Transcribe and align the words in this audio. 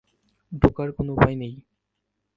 ঢোকার 0.51 0.89
কোনো 0.91 1.09
উপায় 1.13 1.35
নেই। 1.35 1.53